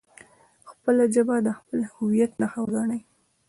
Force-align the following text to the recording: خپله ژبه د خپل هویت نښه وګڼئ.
خپله 0.69 1.03
ژبه 1.13 1.35
د 1.45 1.47
خپل 1.59 1.79
هویت 1.95 2.31
نښه 2.41 2.59
وګڼئ. 2.63 3.01